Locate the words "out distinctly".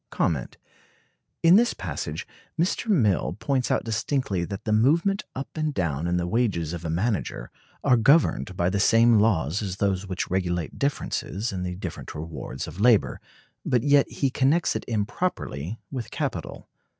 3.69-4.43